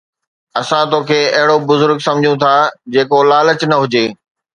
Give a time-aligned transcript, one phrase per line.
[0.61, 2.53] اسان توکي اهڙو بزرگ سمجهون ٿا
[2.93, 4.05] جيڪو لالچ نه هجي